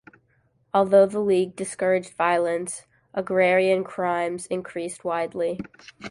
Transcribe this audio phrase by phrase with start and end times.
[0.73, 5.59] Although the League discouraged violence, agrarian crimes increased widely.